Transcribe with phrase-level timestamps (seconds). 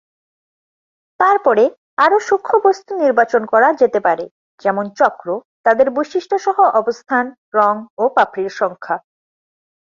[1.19, 1.63] তারপরে
[1.97, 4.25] আরও সূক্ষ্ম বস্তু নির্বাচন করা যেতে পারে,
[4.59, 5.27] যেমন চক্র,
[5.65, 7.25] তাদের বৈশিষ্ট্য সহ অবস্থান,
[7.53, 8.95] রঙ ও পাপড়ির সংখ্যা।